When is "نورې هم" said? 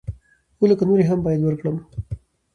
0.89-1.19